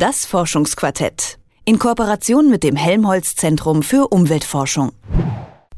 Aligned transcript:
Das 0.00 0.26
Forschungsquartett. 0.26 1.40
In 1.64 1.80
Kooperation 1.80 2.48
mit 2.48 2.62
dem 2.62 2.76
Helmholtz 2.76 3.34
Zentrum 3.34 3.82
für 3.82 4.06
Umweltforschung. 4.06 4.92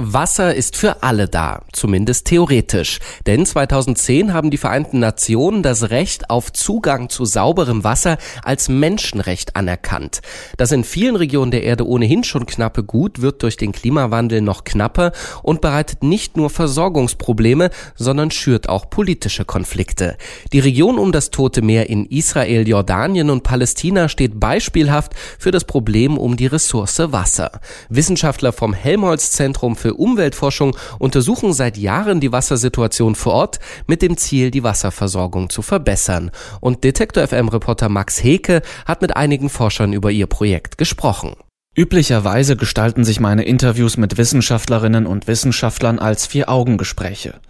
Wasser 0.02 0.54
ist 0.54 0.78
für 0.78 1.02
alle 1.02 1.28
da, 1.28 1.60
zumindest 1.72 2.26
theoretisch. 2.26 3.00
Denn 3.26 3.44
2010 3.44 4.32
haben 4.32 4.50
die 4.50 4.56
Vereinten 4.56 4.98
Nationen 4.98 5.62
das 5.62 5.90
Recht 5.90 6.30
auf 6.30 6.54
Zugang 6.54 7.10
zu 7.10 7.26
sauberem 7.26 7.84
Wasser 7.84 8.16
als 8.42 8.70
Menschenrecht 8.70 9.56
anerkannt. 9.56 10.22
Das 10.56 10.72
in 10.72 10.84
vielen 10.84 11.16
Regionen 11.16 11.50
der 11.50 11.64
Erde 11.64 11.86
ohnehin 11.86 12.24
schon 12.24 12.46
knappe 12.46 12.82
Gut 12.82 13.20
wird 13.20 13.42
durch 13.42 13.58
den 13.58 13.72
Klimawandel 13.72 14.40
noch 14.40 14.64
knapper 14.64 15.12
und 15.42 15.60
bereitet 15.60 16.02
nicht 16.02 16.34
nur 16.34 16.48
Versorgungsprobleme, 16.48 17.68
sondern 17.94 18.30
schürt 18.30 18.70
auch 18.70 18.88
politische 18.88 19.44
Konflikte. 19.44 20.16
Die 20.54 20.60
Region 20.60 20.98
um 20.98 21.12
das 21.12 21.28
Tote 21.30 21.60
Meer 21.60 21.90
in 21.90 22.06
Israel, 22.06 22.66
Jordanien 22.66 23.28
und 23.28 23.42
Palästina 23.42 24.08
steht 24.08 24.40
beispielhaft 24.40 25.12
für 25.38 25.50
das 25.50 25.64
Problem 25.64 26.16
um 26.16 26.38
die 26.38 26.46
Ressource 26.46 27.00
Wasser. 27.12 27.60
Wissenschaftler 27.90 28.52
vom 28.52 28.72
Helmholtz 28.72 29.32
Zentrum 29.32 29.76
für 29.76 29.89
für 29.90 29.94
Umweltforschung 29.94 30.76
untersuchen 31.00 31.52
seit 31.52 31.76
Jahren 31.76 32.20
die 32.20 32.30
Wassersituation 32.30 33.16
vor 33.16 33.32
Ort 33.32 33.58
mit 33.88 34.02
dem 34.02 34.16
Ziel, 34.16 34.52
die 34.52 34.62
Wasserversorgung 34.62 35.50
zu 35.50 35.62
verbessern. 35.62 36.30
Und 36.60 36.84
Detektor 36.84 37.26
FM 37.26 37.48
Reporter 37.48 37.88
Max 37.88 38.22
Heke 38.22 38.62
hat 38.86 39.02
mit 39.02 39.16
einigen 39.16 39.48
Forschern 39.48 39.92
über 39.92 40.12
ihr 40.12 40.28
Projekt 40.28 40.78
gesprochen. 40.78 41.34
Üblicherweise 41.76 42.54
gestalten 42.54 43.04
sich 43.04 43.18
meine 43.18 43.42
Interviews 43.42 43.96
mit 43.96 44.16
Wissenschaftlerinnen 44.16 45.06
und 45.06 45.26
Wissenschaftlern 45.26 45.98
als 45.98 46.24
Vier-Augen-Gespräche. 46.26 47.40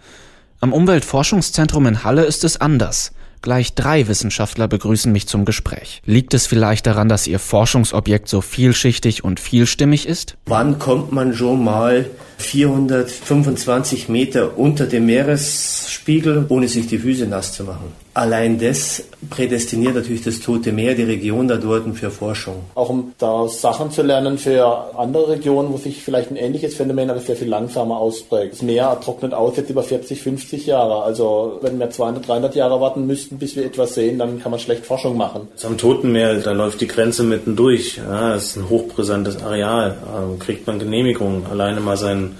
Am 0.61 0.73
Umweltforschungszentrum 0.73 1.85
in 1.85 2.03
Halle 2.03 2.23
ist 2.23 2.43
es 2.43 2.59
anders. 2.59 3.11
Gleich 3.43 3.73
drei 3.73 4.07
Wissenschaftler 4.07 4.67
begrüßen 4.67 5.11
mich 5.11 5.27
zum 5.27 5.45
Gespräch. 5.45 6.03
Liegt 6.05 6.35
es 6.35 6.45
vielleicht 6.45 6.85
daran, 6.85 7.09
dass 7.09 7.25
Ihr 7.25 7.39
Forschungsobjekt 7.39 8.27
so 8.27 8.41
vielschichtig 8.41 9.23
und 9.23 9.39
vielstimmig 9.39 10.07
ist? 10.07 10.37
Wann 10.45 10.77
kommt 10.77 11.11
man 11.11 11.33
schon 11.33 11.63
mal 11.63 12.05
425 12.41 14.09
Meter 14.09 14.57
unter 14.57 14.85
dem 14.85 15.05
Meeresspiegel, 15.05 16.45
ohne 16.49 16.67
sich 16.67 16.87
die 16.87 16.97
Füße 16.97 17.27
nass 17.27 17.53
zu 17.53 17.63
machen? 17.63 17.93
Allein 18.13 18.59
das 18.59 19.05
prädestiniert 19.29 19.95
natürlich 19.95 20.23
das 20.23 20.41
Tote 20.41 20.73
Meer, 20.73 20.95
die 20.95 21.03
Region 21.03 21.47
da 21.47 21.55
dort 21.55 21.83
für 21.95 22.11
Forschung. 22.11 22.55
Auch 22.75 22.89
um 22.89 23.13
da 23.17 23.47
Sachen 23.47 23.89
zu 23.89 24.01
lernen 24.01 24.37
für 24.37 24.97
andere 24.97 25.29
Regionen, 25.29 25.71
wo 25.71 25.77
sich 25.77 26.03
vielleicht 26.03 26.29
ein 26.29 26.35
ähnliches 26.35 26.75
Phänomen, 26.75 27.09
aber 27.09 27.21
sehr 27.21 27.37
viel 27.37 27.47
langsamer 27.47 27.97
ausprägt. 27.97 28.53
Das 28.53 28.61
Meer 28.63 28.99
trocknet 29.01 29.33
aus 29.33 29.55
jetzt 29.55 29.69
über 29.69 29.83
40, 29.83 30.21
50 30.21 30.65
Jahre. 30.65 31.03
Also 31.03 31.59
wenn 31.61 31.79
wir 31.79 31.89
200, 31.89 32.27
300 32.27 32.55
Jahre 32.55 32.81
warten 32.81 33.07
müssten, 33.07 33.37
bis 33.37 33.55
wir 33.55 33.65
etwas 33.65 33.95
sehen, 33.95 34.19
dann 34.19 34.41
kann 34.41 34.51
man 34.51 34.59
schlecht 34.59 34.85
Forschung 34.85 35.15
machen. 35.15 35.47
Am 35.63 35.77
Toten 35.77 36.11
Meer, 36.11 36.35
da 36.39 36.51
läuft 36.51 36.81
die 36.81 36.87
Grenze 36.87 37.23
mittendurch. 37.23 37.97
Ja, 37.97 38.33
das 38.33 38.47
ist 38.47 38.57
ein 38.57 38.69
hochbrisantes 38.69 39.41
Areal. 39.41 39.97
Ähm, 40.17 40.37
kriegt 40.37 40.67
man 40.67 40.79
Genehmigung, 40.79 41.45
alleine 41.49 41.79
mal 41.79 41.95
seinen 41.95 42.30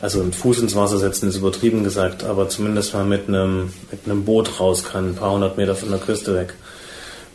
also 0.00 0.20
einen 0.20 0.32
Fuß 0.32 0.58
ins 0.58 0.74
Wasser 0.74 0.98
setzen 0.98 1.28
ist 1.28 1.36
übertrieben 1.36 1.84
gesagt, 1.84 2.24
aber 2.24 2.48
zumindest 2.48 2.92
mal 2.92 3.04
mit 3.04 3.28
einem, 3.28 3.72
mit 3.90 4.00
einem 4.04 4.24
Boot 4.24 4.58
raus 4.58 4.84
kann, 4.84 5.10
ein 5.10 5.14
paar 5.14 5.32
hundert 5.32 5.56
Meter 5.56 5.76
von 5.76 5.90
der 5.90 6.00
Küste 6.00 6.34
weg. 6.34 6.54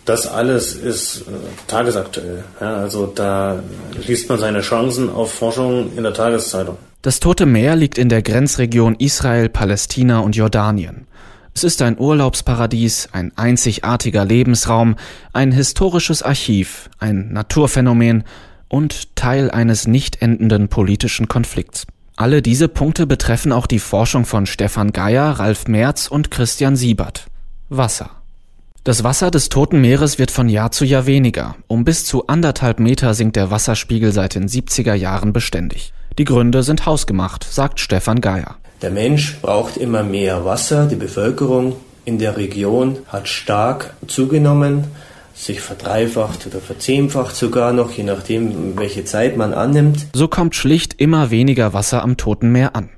Das 0.03 0.27
alles 0.27 0.73
ist 0.73 1.21
äh, 1.21 1.23
tagesaktuell. 1.67 2.43
Ja, 2.61 2.77
also 2.77 3.07
da 3.07 3.61
liest 4.07 4.29
man 4.29 4.39
seine 4.39 4.61
Chancen 4.61 5.09
auf 5.09 5.33
Forschung 5.33 5.91
in 5.97 6.03
der 6.03 6.13
Tageszeitung. 6.13 6.77
Das 7.01 7.19
Tote 7.19 7.45
Meer 7.45 7.75
liegt 7.75 7.97
in 7.97 8.09
der 8.09 8.21
Grenzregion 8.21 8.95
Israel, 8.99 9.49
Palästina 9.49 10.19
und 10.19 10.35
Jordanien. 10.35 11.07
Es 11.53 11.63
ist 11.63 11.81
ein 11.81 11.97
Urlaubsparadies, 11.97 13.09
ein 13.13 13.31
einzigartiger 13.35 14.25
Lebensraum, 14.25 14.95
ein 15.33 15.51
historisches 15.51 16.21
Archiv, 16.21 16.89
ein 16.99 17.33
Naturphänomen 17.33 18.25
und 18.67 19.15
Teil 19.15 19.49
eines 19.51 19.87
nicht 19.87 20.21
endenden 20.21 20.67
politischen 20.67 21.27
Konflikts. 21.27 21.87
Alle 22.19 22.41
diese 22.41 22.67
Punkte 22.67 23.05
betreffen 23.05 23.51
auch 23.51 23.67
die 23.67 23.77
Forschung 23.77 24.25
von 24.25 24.47
Stefan 24.47 24.91
Geier, 24.91 25.33
Ralf 25.33 25.67
Merz 25.67 26.07
und 26.07 26.31
Christian 26.31 26.75
Siebert. 26.75 27.27
Wasser. 27.69 28.09
Das 28.83 29.03
Wasser 29.03 29.29
des 29.29 29.49
Toten 29.49 29.81
Meeres 29.81 30.17
wird 30.17 30.31
von 30.31 30.49
Jahr 30.49 30.71
zu 30.71 30.83
Jahr 30.83 31.05
weniger. 31.05 31.55
Um 31.67 31.85
bis 31.85 32.05
zu 32.05 32.25
anderthalb 32.25 32.79
Meter 32.79 33.13
sinkt 33.13 33.35
der 33.35 33.51
Wasserspiegel 33.51 34.11
seit 34.11 34.33
den 34.33 34.47
70er 34.47 34.95
Jahren 34.95 35.31
beständig. 35.31 35.93
Die 36.17 36.25
Gründe 36.25 36.63
sind 36.63 36.87
hausgemacht, 36.87 37.43
sagt 37.43 37.79
Stefan 37.79 38.19
Geier. 38.19 38.55
Der 38.81 38.89
Mensch 38.89 39.37
braucht 39.39 39.77
immer 39.77 40.01
mehr 40.01 40.43
Wasser. 40.43 40.87
Die 40.87 40.95
Bevölkerung 40.95 41.75
in 42.03 42.17
der 42.17 42.35
Region 42.35 42.97
hat 43.09 43.27
stark 43.27 43.93
zugenommen 44.07 44.85
sich 45.37 45.61
verdreifacht 45.61 46.47
oder 46.47 46.59
verzehnfacht 46.59 47.35
sogar 47.35 47.71
noch, 47.71 47.91
je 47.91 48.03
nachdem, 48.03 48.77
welche 48.77 49.05
Zeit 49.05 49.37
man 49.37 49.53
annimmt. 49.53 50.07
So 50.13 50.27
kommt 50.27 50.55
schlicht 50.55 50.99
immer 50.99 51.29
weniger 51.29 51.73
Wasser 51.73 52.01
am 52.01 52.17
Toten 52.17 52.51
Meer 52.51 52.75
an. 52.75 52.89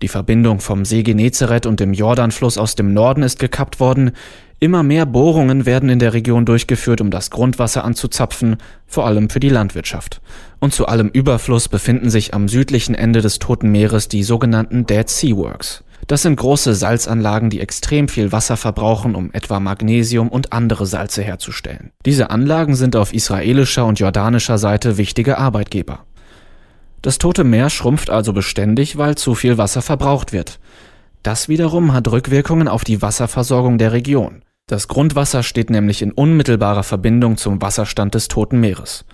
Die 0.00 0.08
Verbindung 0.08 0.60
vom 0.60 0.84
See 0.84 1.02
Genezareth 1.02 1.66
und 1.66 1.80
dem 1.80 1.92
Jordanfluss 1.92 2.58
aus 2.58 2.74
dem 2.76 2.92
Norden 2.92 3.22
ist 3.22 3.38
gekappt 3.38 3.80
worden. 3.80 4.12
Immer 4.60 4.82
mehr 4.82 5.06
Bohrungen 5.06 5.66
werden 5.66 5.88
in 5.88 5.98
der 5.98 6.12
Region 6.12 6.44
durchgeführt, 6.44 7.00
um 7.00 7.10
das 7.10 7.30
Grundwasser 7.30 7.84
anzuzapfen, 7.84 8.58
vor 8.86 9.06
allem 9.06 9.28
für 9.28 9.40
die 9.40 9.48
Landwirtschaft. 9.48 10.20
Und 10.60 10.72
zu 10.72 10.86
allem 10.86 11.08
Überfluss 11.08 11.68
befinden 11.68 12.10
sich 12.10 12.32
am 12.32 12.48
südlichen 12.48 12.94
Ende 12.94 13.22
des 13.22 13.38
Toten 13.38 13.70
Meeres 13.72 14.08
die 14.08 14.22
sogenannten 14.22 14.86
Dead 14.86 15.08
Sea 15.08 15.36
Works. 15.36 15.82
Das 16.06 16.22
sind 16.22 16.36
große 16.36 16.74
Salzanlagen, 16.74 17.50
die 17.50 17.60
extrem 17.60 18.08
viel 18.08 18.30
Wasser 18.30 18.56
verbrauchen, 18.56 19.16
um 19.16 19.32
etwa 19.32 19.58
Magnesium 19.58 20.28
und 20.28 20.52
andere 20.52 20.86
Salze 20.86 21.22
herzustellen. 21.22 21.90
Diese 22.04 22.30
Anlagen 22.30 22.76
sind 22.76 22.94
auf 22.94 23.12
israelischer 23.12 23.84
und 23.84 23.98
jordanischer 23.98 24.58
Seite 24.58 24.98
wichtige 24.98 25.38
Arbeitgeber. 25.38 26.04
Das 27.02 27.18
Tote 27.18 27.44
Meer 27.44 27.70
schrumpft 27.70 28.10
also 28.10 28.32
beständig, 28.32 28.98
weil 28.98 29.16
zu 29.16 29.34
viel 29.34 29.58
Wasser 29.58 29.82
verbraucht 29.82 30.32
wird. 30.32 30.60
Das 31.22 31.48
wiederum 31.48 31.92
hat 31.92 32.10
Rückwirkungen 32.10 32.68
auf 32.68 32.84
die 32.84 33.02
Wasserversorgung 33.02 33.78
der 33.78 33.92
Region. 33.92 34.42
Das 34.68 34.88
Grundwasser 34.88 35.42
steht 35.42 35.70
nämlich 35.70 36.02
in 36.02 36.12
unmittelbarer 36.12 36.82
Verbindung 36.82 37.36
zum 37.36 37.62
Wasserstand 37.62 38.14
des 38.14 38.28
Toten 38.28 38.58
Meeres. 38.58 39.04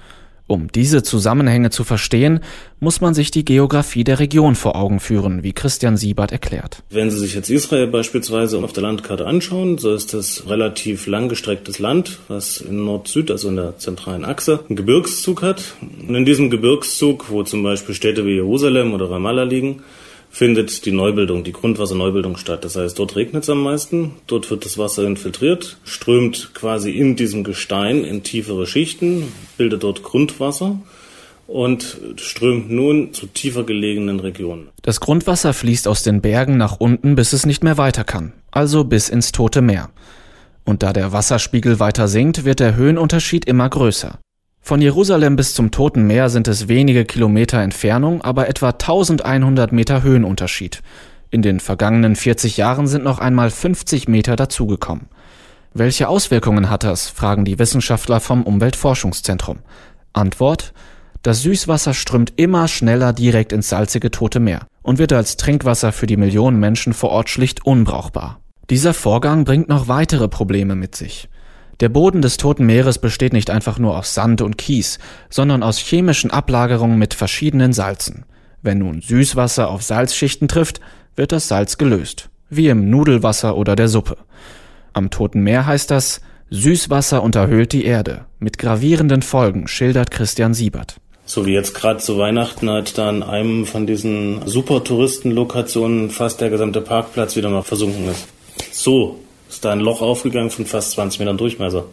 Um 0.53 0.71
diese 0.71 1.03
Zusammenhänge 1.03 1.71
zu 1.71 1.83
verstehen, 1.83 2.41
muss 2.79 3.01
man 3.01 3.15
sich 3.15 3.31
die 3.31 3.43
Geografie 3.43 4.05
der 4.05 4.19
Region 4.19 4.55
vor 4.55 4.77
Augen 4.77 5.01
führen, 5.01 5.43
wie 5.43 5.55
Christian 5.55 5.97
Siebert 5.97 6.31
erklärt. 6.31 6.83
Wenn 6.91 7.11
Sie 7.11 7.17
sich 7.17 7.35
jetzt 7.35 7.49
Israel 7.49 7.87
beispielsweise 7.87 8.59
auf 8.59 8.75
der 8.75 8.83
Landkarte 8.83 9.27
anschauen, 9.27 9.79
so 9.79 9.95
ist 9.95 10.13
das 10.13 10.47
relativ 10.51 11.07
langgestrecktes 11.07 11.79
Land, 11.79 12.19
was 12.29 12.61
in 12.61 12.85
Nord-Süd, 12.85 13.31
also 13.31 13.49
in 13.49 13.57
der 13.57 13.79
zentralen 13.79 14.27
Achse, 14.27 14.61
einen 14.69 14.77
Gebirgszug 14.77 15.41
hat. 15.41 15.75
Und 16.07 16.15
in 16.15 16.27
diesem 16.27 16.51
Gebirgszug, 16.51 17.31
wo 17.31 17.45
zum 17.45 17.63
Beispiel 17.63 17.95
Städte 17.95 18.27
wie 18.27 18.35
Jerusalem 18.35 18.93
oder 18.93 19.11
Ramallah 19.11 19.45
liegen, 19.45 19.83
findet 20.33 20.87
die 20.87 20.93
Neubildung, 20.93 21.45
die 21.45 21.53
Grundwasserneubildung 21.53 22.39
statt. 22.39 22.65
Das 22.65 22.75
heißt, 22.75 22.99
dort 22.99 23.17
regnet 23.17 23.43
es 23.43 23.51
am 23.51 23.63
meisten, 23.63 24.13
dort 24.27 24.51
wird 24.51 24.65
das 24.65 24.79
Wasser 24.79 25.05
infiltriert, 25.05 25.77
strömt 25.85 26.53
quasi 26.55 26.91
in 26.91 27.17
diesem 27.17 27.45
Gestein 27.45 28.03
in 28.03 28.23
tiefere 28.23 28.67
Schichten, 28.67 29.31
bildet 29.59 29.83
dort 29.83 30.03
Grundwasser 30.03 30.81
und 31.47 31.99
strömt 32.17 32.71
nun 32.71 33.13
zu 33.13 33.27
tiefer 33.27 33.65
gelegenen 33.65 34.21
Regionen. 34.21 34.71
Das 34.81 35.01
Grundwasser 35.01 35.53
fließt 35.53 35.87
aus 35.87 36.03
den 36.03 36.23
Bergen 36.23 36.57
nach 36.57 36.81
unten, 36.81 37.15
bis 37.15 37.35
es 37.35 37.45
nicht 37.45 37.63
mehr 37.63 37.77
weiter 37.77 38.03
kann, 38.03 38.33
also 38.51 38.85
bis 38.85 39.11
ins 39.11 39.33
Tote 39.33 39.61
Meer. 39.61 39.91
Und 40.65 40.83
da 40.83 40.95
der 40.95 41.13
Wasserspiegel 41.13 41.79
weiter 41.79 42.09
sinkt, 42.09 42.47
wird 42.47 42.61
der 42.61 42.75
Höhenunterschied 42.75 43.45
immer 43.45 43.69
größer. 43.69 44.19
Von 44.65 44.81
Jerusalem 44.81 45.35
bis 45.35 45.55
zum 45.55 45.73
Toten 45.73 46.07
Meer 46.07 46.31
sind 46.31 46.47
es 46.47 46.69
wenige 46.69 47.05
Kilometer 47.05 47.59
Entfernung, 47.59 48.23
aber 48.23 48.49
etwa 48.49 48.69
1100 48.69 49.73
Meter 49.73 50.05
Höhenunterschied. 50.05 50.83
In 51.31 51.43
den 51.43 51.59
vergangenen 51.59 52.15
40 52.15 52.59
Jahren 52.59 52.87
sind 52.87 53.03
noch 53.03 53.19
einmal 53.19 53.51
50 53.51 54.07
Meter 54.07 54.37
dazugekommen. 54.37 55.09
Welche 55.75 56.09
Auswirkungen 56.09 56.71
hat 56.71 56.85
das, 56.85 57.09
fragen 57.09 57.45
die 57.45 57.59
Wissenschaftler 57.59 58.21
vom 58.21 58.45
Umweltforschungszentrum. 58.45 59.59
Antwort 60.13 60.73
Das 61.23 61.43
Süßwasser 61.43 61.93
strömt 61.93 62.35
immer 62.37 62.69
schneller 62.69 63.13
direkt 63.13 63.53
ins 63.53 63.69
salzige 63.69 64.13
Tote 64.13 64.39
Meer 64.39 64.69
und 64.83 64.99
wird 64.99 65.13
als 65.13 65.37
Trinkwasser 65.37 65.91
für 65.91 66.07
die 66.07 66.17
Millionen 66.17 66.61
Menschen 66.61 66.93
vor 66.93 67.11
Ort 67.11 67.31
schlicht 67.31 67.67
unbrauchbar. 67.67 68.39
Dieser 68.71 68.95
Vorgang 68.95 69.45
bringt 69.45 69.69
noch 69.69 69.89
weitere 69.89 70.29
Probleme 70.29 70.77
mit 70.77 70.95
sich. 70.95 71.29
Der 71.83 71.89
Boden 71.89 72.23
des 72.23 72.37
Toten 72.37 72.65
Meeres 72.65 72.99
besteht 72.99 73.33
nicht 73.33 73.51
einfach 73.51 73.81
nur 73.81 73.99
aus 73.99 74.15
Sand 74.15 74.41
und 74.41 74.57
Kies, 74.57 75.01
sondern 75.29 75.65
aus 75.65 75.79
chemischen 75.79 76.31
Ablagerungen 76.31 76.97
mit 76.97 77.13
verschiedenen 77.13 77.73
Salzen. 77.73 78.25
Wenn 78.63 78.79
nun 78.79 79.01
Süßwasser 79.01 79.69
auf 79.69 79.83
Salzschichten 79.83 80.47
trifft, 80.47 80.81
wird 81.17 81.33
das 81.33 81.49
Salz 81.49 81.79
gelöst, 81.79 82.31
wie 82.49 82.69
im 82.69 82.89
Nudelwasser 82.89 83.57
oder 83.57 83.75
der 83.75 83.89
Suppe. 83.89 84.17
Am 84.93 85.11
Toten 85.11 85.41
Meer 85.41 85.67
heißt 85.67 85.91
das, 85.91 86.21
Süßwasser 86.51 87.21
unterhöhlt 87.21 87.73
die 87.73 87.85
Erde. 87.85 88.27
Mit 88.39 88.59
gravierenden 88.59 89.23
Folgen 89.23 89.67
schildert 89.67 90.13
Christian 90.13 90.55
Siebert. 90.55 91.01
So 91.25 91.47
wie 91.47 91.53
jetzt 91.53 91.75
gerade 91.75 91.99
zu 91.99 92.17
Weihnachten 92.17 92.71
halt 92.71 92.97
da 92.97 93.09
an 93.09 93.25
einem 93.25 93.67
von 93.67 93.89
diesen 93.89 94.47
super 94.47 94.85
Touristenlokationen 94.85 96.11
fast 96.11 96.41
der 96.41 96.51
gesamte 96.51 96.81
Parkplatz 96.81 97.35
wieder 97.35 97.51
mal 97.51 97.63
versunken 97.63 98.07
ist. 98.07 98.29
So 98.71 99.19
ist 99.53 99.65
da 99.67 99.73
ein 99.73 99.81
Loch 99.81 100.01
aufgegangen 100.01 100.51
von 100.51 100.65
fast 100.65 100.93
20 100.93 101.21
Metern 101.21 101.37
Durchmesser. 101.37 101.85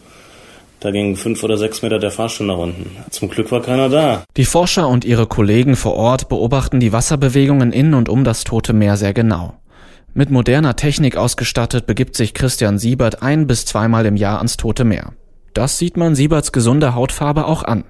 Da 0.79 0.91
ging 0.91 1.17
fünf 1.17 1.43
oder 1.43 1.57
sechs 1.57 1.81
Meter 1.81 1.99
der 1.99 2.09
Fahrstuhl 2.09 2.47
nach 2.47 2.57
unten. 2.57 2.95
Zum 3.09 3.29
Glück 3.29 3.51
war 3.51 3.61
keiner 3.61 3.89
da. 3.89 4.23
Die 4.37 4.45
Forscher 4.45 4.87
und 4.87 5.03
ihre 5.03 5.27
Kollegen 5.27 5.75
vor 5.75 5.95
Ort 5.95 6.29
beobachten 6.29 6.79
die 6.79 6.93
Wasserbewegungen 6.93 7.73
in 7.73 7.93
und 7.93 8.07
um 8.07 8.23
das 8.23 8.45
Tote 8.45 8.71
Meer 8.71 8.95
sehr 8.95 9.13
genau. 9.13 9.55
Mit 10.13 10.31
moderner 10.31 10.77
Technik 10.77 11.17
ausgestattet 11.17 11.85
begibt 11.85 12.15
sich 12.15 12.33
Christian 12.33 12.79
Siebert 12.79 13.21
ein 13.21 13.45
bis 13.45 13.65
zweimal 13.65 14.05
im 14.05 14.15
Jahr 14.15 14.37
ans 14.37 14.55
Tote 14.55 14.85
Meer. 14.85 15.11
Das 15.53 15.77
sieht 15.77 15.97
man 15.97 16.15
Sieberts 16.15 16.53
gesunder 16.53 16.95
Hautfarbe 16.95 17.45
auch 17.45 17.63
an. 17.63 17.83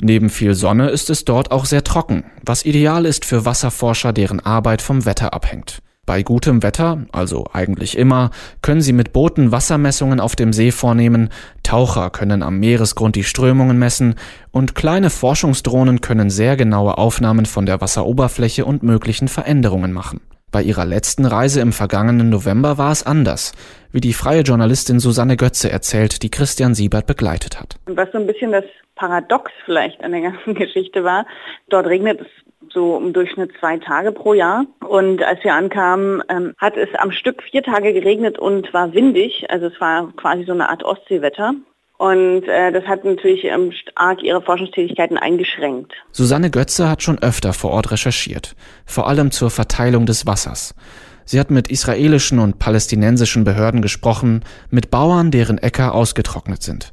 Neben 0.00 0.30
viel 0.30 0.54
Sonne 0.54 0.88
ist 0.88 1.10
es 1.10 1.24
dort 1.24 1.50
auch 1.50 1.64
sehr 1.64 1.82
trocken, 1.82 2.24
was 2.44 2.64
ideal 2.64 3.04
ist 3.04 3.24
für 3.24 3.44
Wasserforscher, 3.44 4.12
deren 4.12 4.38
Arbeit 4.38 4.82
vom 4.82 5.04
Wetter 5.04 5.34
abhängt. 5.34 5.82
Bei 6.10 6.24
gutem 6.24 6.64
Wetter, 6.64 7.04
also 7.12 7.44
eigentlich 7.52 7.96
immer, 7.96 8.30
können 8.62 8.80
sie 8.80 8.92
mit 8.92 9.12
Booten 9.12 9.52
Wassermessungen 9.52 10.18
auf 10.18 10.34
dem 10.34 10.52
See 10.52 10.72
vornehmen, 10.72 11.28
Taucher 11.62 12.10
können 12.10 12.42
am 12.42 12.58
Meeresgrund 12.58 13.14
die 13.14 13.22
Strömungen 13.22 13.78
messen 13.78 14.16
und 14.50 14.74
kleine 14.74 15.08
Forschungsdrohnen 15.08 16.00
können 16.00 16.28
sehr 16.28 16.56
genaue 16.56 16.98
Aufnahmen 16.98 17.46
von 17.46 17.64
der 17.64 17.80
Wasseroberfläche 17.80 18.64
und 18.64 18.82
möglichen 18.82 19.28
Veränderungen 19.28 19.92
machen. 19.92 20.20
Bei 20.50 20.64
ihrer 20.64 20.84
letzten 20.84 21.26
Reise 21.26 21.60
im 21.60 21.72
vergangenen 21.72 22.28
November 22.28 22.76
war 22.76 22.90
es 22.90 23.06
anders, 23.06 23.52
wie 23.92 24.00
die 24.00 24.12
freie 24.12 24.40
Journalistin 24.40 24.98
Susanne 24.98 25.36
Götze 25.36 25.70
erzählt, 25.70 26.24
die 26.24 26.30
Christian 26.32 26.74
Siebert 26.74 27.06
begleitet 27.06 27.60
hat. 27.60 27.76
Was 27.86 28.10
so 28.10 28.18
ein 28.18 28.26
bisschen 28.26 28.50
das 28.50 28.64
Paradox 28.96 29.52
vielleicht 29.64 30.02
an 30.02 30.10
der 30.10 30.22
ganzen 30.22 30.54
Geschichte 30.56 31.04
war, 31.04 31.24
dort 31.68 31.86
regnet 31.86 32.20
es 32.20 32.26
so 32.68 32.98
im 32.98 33.12
Durchschnitt 33.12 33.52
zwei 33.58 33.78
Tage 33.78 34.12
pro 34.12 34.34
Jahr. 34.34 34.66
Und 34.86 35.22
als 35.22 35.42
wir 35.42 35.54
ankamen, 35.54 36.22
ähm, 36.28 36.54
hat 36.58 36.76
es 36.76 36.88
am 36.98 37.10
Stück 37.12 37.42
vier 37.42 37.62
Tage 37.62 37.92
geregnet 37.92 38.38
und 38.38 38.72
war 38.74 38.92
windig. 38.92 39.50
Also 39.50 39.66
es 39.66 39.80
war 39.80 40.12
quasi 40.16 40.44
so 40.44 40.52
eine 40.52 40.68
Art 40.68 40.84
Ostseewetter. 40.84 41.54
Und 41.98 42.48
äh, 42.48 42.72
das 42.72 42.84
hat 42.84 43.04
natürlich 43.04 43.44
ähm, 43.44 43.72
arg 43.94 44.22
ihre 44.22 44.40
Forschungstätigkeiten 44.40 45.18
eingeschränkt. 45.18 45.92
Susanne 46.12 46.50
Götze 46.50 46.88
hat 46.88 47.02
schon 47.02 47.18
öfter 47.18 47.52
vor 47.52 47.72
Ort 47.72 47.90
recherchiert, 47.90 48.56
vor 48.86 49.06
allem 49.06 49.30
zur 49.30 49.50
Verteilung 49.50 50.06
des 50.06 50.26
Wassers. 50.26 50.74
Sie 51.26 51.38
hat 51.38 51.50
mit 51.50 51.68
israelischen 51.68 52.38
und 52.38 52.58
palästinensischen 52.58 53.44
Behörden 53.44 53.82
gesprochen, 53.82 54.44
mit 54.70 54.90
Bauern, 54.90 55.30
deren 55.30 55.58
Äcker 55.58 55.94
ausgetrocknet 55.94 56.62
sind. 56.62 56.92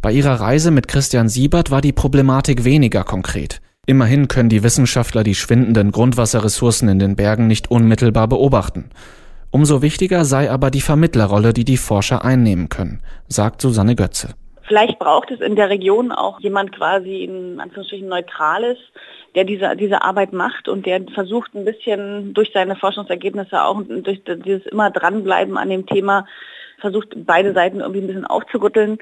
Bei 0.00 0.10
ihrer 0.10 0.40
Reise 0.40 0.70
mit 0.70 0.88
Christian 0.88 1.28
Siebert 1.28 1.70
war 1.70 1.82
die 1.82 1.92
Problematik 1.92 2.64
weniger 2.64 3.04
konkret. 3.04 3.60
Immerhin 3.84 4.28
können 4.28 4.48
die 4.48 4.62
Wissenschaftler 4.62 5.24
die 5.24 5.34
schwindenden 5.34 5.90
Grundwasserressourcen 5.90 6.88
in 6.88 7.00
den 7.00 7.16
Bergen 7.16 7.48
nicht 7.48 7.68
unmittelbar 7.68 8.28
beobachten. 8.28 8.90
Umso 9.50 9.82
wichtiger 9.82 10.24
sei 10.24 10.48
aber 10.52 10.70
die 10.70 10.80
Vermittlerrolle, 10.80 11.52
die 11.52 11.64
die 11.64 11.76
Forscher 11.76 12.24
einnehmen 12.24 12.68
können, 12.68 13.02
sagt 13.26 13.60
Susanne 13.60 13.96
Götze. 13.96 14.36
Vielleicht 14.68 15.00
braucht 15.00 15.32
es 15.32 15.40
in 15.40 15.56
der 15.56 15.68
Region 15.68 16.12
auch 16.12 16.38
jemand 16.38 16.70
quasi 16.70 17.24
in 17.24 17.58
Anführungsstrichen 17.58 18.08
Neutrales, 18.08 18.78
der 19.34 19.42
diese, 19.42 19.74
diese 19.74 20.02
Arbeit 20.02 20.32
macht 20.32 20.68
und 20.68 20.86
der 20.86 21.02
versucht 21.12 21.52
ein 21.56 21.64
bisschen 21.64 22.34
durch 22.34 22.52
seine 22.54 22.76
Forschungsergebnisse 22.76 23.64
auch 23.64 23.82
durch 23.82 24.22
dieses 24.46 24.64
immer 24.66 24.92
dranbleiben 24.92 25.58
an 25.58 25.70
dem 25.70 25.86
Thema, 25.86 26.24
versucht 26.78 27.08
beide 27.16 27.52
Seiten 27.52 27.80
irgendwie 27.80 28.02
ein 28.02 28.06
bisschen 28.06 28.26
aufzurütteln. 28.26 28.98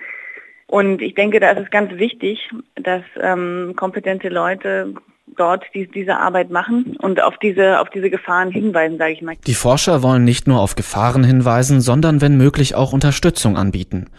Und 0.71 1.03
ich 1.03 1.17
denke, 1.17 1.41
da 1.41 1.51
ist 1.51 1.65
es 1.65 1.71
ganz 1.71 1.91
wichtig, 1.99 2.49
dass 2.77 3.03
ähm, 3.21 3.73
kompetente 3.75 4.29
Leute 4.29 4.95
dort 5.37 5.65
die, 5.75 5.89
diese 5.89 6.17
Arbeit 6.17 6.51
machen 6.51 6.97
und 7.01 7.21
auf 7.21 7.35
diese, 7.39 7.81
auf 7.81 7.91
diese 7.91 8.09
Gefahren 8.09 8.53
hinweisen, 8.53 8.97
sage 8.97 9.15
ich 9.15 9.21
mal. 9.21 9.35
Die 9.49 9.55
Forscher 9.55 10.05
wollen 10.05 10.23
nicht 10.23 10.47
nur 10.47 10.61
auf 10.61 10.77
Gefahren 10.77 11.25
hinweisen, 11.25 11.81
sondern 11.81 12.21
wenn 12.21 12.37
möglich 12.37 12.77
auch 12.77 12.93
Unterstützung 12.93 13.57
anbieten. 13.57 14.11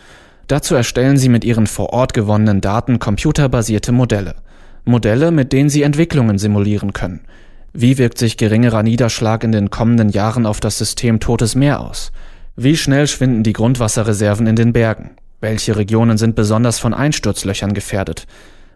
Dazu 0.48 0.76
erstellen 0.76 1.16
sie 1.16 1.30
mit 1.30 1.46
ihren 1.46 1.68
vor 1.68 1.94
Ort 1.94 2.14
gewonnenen 2.14 2.60
Daten 2.60 3.00
computerbasierte 3.00 3.94
Modelle. 3.94 4.36
Modelle, 4.84 5.32
mit 5.32 5.54
denen 5.54 5.70
sie 5.70 5.84
Entwicklungen 5.84 6.38
simulieren 6.38 6.92
können. 6.92 7.22
Wie 7.72 7.98
wirkt 7.98 8.18
sich 8.18 8.36
geringerer 8.36 8.84
Niederschlag 8.84 9.46
in 9.46 9.54
den 9.54 9.70
kommenden 9.70 10.10
Jahren 10.10 10.46
auf 10.46 10.60
das 10.60 10.78
System 10.78 11.22
Totes 11.22 11.56
Meer 11.56 11.80
aus? 11.80 12.12
Wie 12.58 12.76
schnell 12.76 13.08
schwinden 13.08 13.44
die 13.44 13.54
Grundwasserreserven 13.54 14.48
in 14.48 14.58
den 14.58 14.74
Bergen? 14.74 15.12
Welche 15.42 15.76
Regionen 15.76 16.20
sind 16.20 16.36
besonders 16.36 16.78
von 16.78 16.94
Einsturzlöchern 16.94 17.74
gefährdet? 17.74 18.28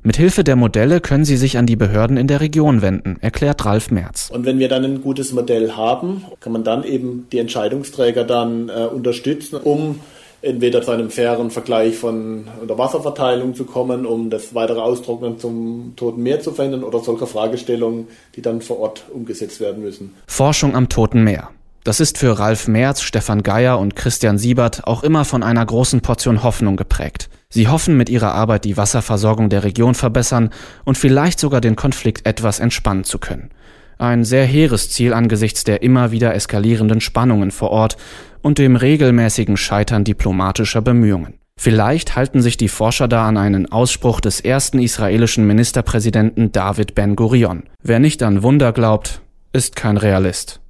Mit 0.01 0.17
Hilfe 0.17 0.43
der 0.43 0.55
Modelle 0.55 0.99
können 0.99 1.23
Sie 1.23 1.37
sich 1.37 1.59
an 1.59 1.67
die 1.67 1.75
Behörden 1.75 2.17
in 2.17 2.27
der 2.27 2.41
Region 2.41 2.81
wenden, 2.81 3.17
erklärt 3.21 3.65
Ralf 3.65 3.91
Merz. 3.91 4.31
Und 4.31 4.45
wenn 4.45 4.57
wir 4.57 4.67
dann 4.67 4.83
ein 4.83 5.01
gutes 5.01 5.31
Modell 5.31 5.73
haben, 5.73 6.25
kann 6.39 6.53
man 6.53 6.63
dann 6.63 6.83
eben 6.83 7.27
die 7.31 7.37
Entscheidungsträger 7.37 8.23
dann 8.23 8.69
äh, 8.69 8.85
unterstützen, 8.85 9.57
um 9.57 9.99
entweder 10.41 10.81
zu 10.81 10.91
einem 10.91 11.11
fairen 11.11 11.51
Vergleich 11.51 11.95
von 11.95 12.47
der 12.67 12.77
Wasserverteilung 12.77 13.53
zu 13.53 13.65
kommen, 13.65 14.07
um 14.07 14.31
das 14.31 14.55
weitere 14.55 14.79
Austrocknen 14.79 15.37
zum 15.37 15.93
Toten 15.95 16.23
Meer 16.23 16.39
zu 16.39 16.51
verhindern 16.51 16.83
oder 16.83 16.99
solche 16.99 17.27
Fragestellungen, 17.27 18.07
die 18.35 18.41
dann 18.41 18.61
vor 18.61 18.79
Ort 18.79 19.03
umgesetzt 19.13 19.59
werden 19.59 19.83
müssen. 19.83 20.13
Forschung 20.27 20.75
am 20.75 20.89
Toten 20.89 21.23
Meer. 21.23 21.49
Das 21.85 21.99
ist 21.99 22.17
für 22.17 22.39
Ralf 22.39 22.67
Merz, 22.67 23.03
Stefan 23.03 23.43
Geier 23.43 23.77
und 23.77 23.95
Christian 23.95 24.39
Siebert 24.39 24.87
auch 24.87 25.03
immer 25.03 25.23
von 25.23 25.43
einer 25.43 25.63
großen 25.63 26.01
Portion 26.01 26.41
Hoffnung 26.41 26.77
geprägt. 26.77 27.29
Sie 27.47 27.67
hoffen 27.67 27.95
mit 27.95 28.09
ihrer 28.09 28.33
Arbeit 28.33 28.65
die 28.65 28.75
Wasserversorgung 28.75 29.49
der 29.49 29.63
Region 29.63 29.93
verbessern 29.93 30.49
und 30.83 30.97
vielleicht 30.97 31.39
sogar 31.39 31.61
den 31.61 31.75
Konflikt 31.75 32.25
etwas 32.25 32.59
entspannen 32.59 33.03
zu 33.03 33.19
können. 33.19 33.51
Ein 33.99 34.23
sehr 34.23 34.45
hehres 34.45 34.89
Ziel 34.89 35.13
angesichts 35.13 35.63
der 35.63 35.83
immer 35.83 36.09
wieder 36.09 36.33
eskalierenden 36.33 37.01
Spannungen 37.01 37.51
vor 37.51 37.69
Ort 37.69 37.97
und 38.41 38.57
dem 38.57 38.77
regelmäßigen 38.77 39.55
Scheitern 39.55 40.03
diplomatischer 40.03 40.81
Bemühungen. 40.81 41.35
Vielleicht 41.55 42.15
halten 42.15 42.41
sich 42.41 42.57
die 42.57 42.67
Forscher 42.67 43.07
da 43.07 43.27
an 43.27 43.37
einen 43.37 43.71
Ausspruch 43.71 44.21
des 44.21 44.39
ersten 44.41 44.79
israelischen 44.79 45.45
Ministerpräsidenten 45.45 46.51
David 46.51 46.95
Ben 46.95 47.15
Gurion. 47.15 47.65
Wer 47.83 47.99
nicht 47.99 48.23
an 48.23 48.41
Wunder 48.41 48.73
glaubt, 48.73 49.21
ist 49.53 49.75
kein 49.75 49.97
Realist. 49.97 50.61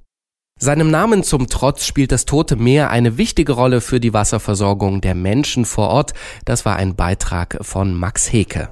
Seinem 0.58 0.90
Namen 0.90 1.22
zum 1.22 1.48
Trotz 1.48 1.84
spielt 1.84 2.12
das 2.12 2.24
Tote 2.24 2.56
Meer 2.56 2.88
eine 2.88 3.18
wichtige 3.18 3.52
Rolle 3.52 3.82
für 3.82 4.00
die 4.00 4.14
Wasserversorgung 4.14 5.02
der 5.02 5.14
Menschen 5.14 5.66
vor 5.66 5.90
Ort. 5.90 6.14
Das 6.46 6.64
war 6.64 6.76
ein 6.76 6.96
Beitrag 6.96 7.58
von 7.60 7.92
Max 7.92 8.32
Heke. 8.32 8.70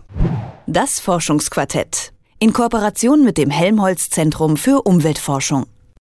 Das 0.67 0.99
Forschungsquartett 0.99 2.15
in 2.39 2.55
Kooperation 2.55 3.23
mit 3.23 3.37
dem 3.37 3.51
Helmholtz 3.51 4.09
Zentrum 4.09 4.57
für 4.57 4.83
Umweltforschung. 4.83 5.67